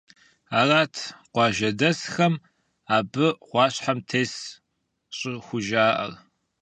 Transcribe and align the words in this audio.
Арат 0.59 0.95
къуажэдэсхэм 1.33 2.33
абы 2.97 3.27
гъуащхьэм 3.47 3.99
тесщ 4.09 4.39
щӀыхужаӀэр. 5.17 6.11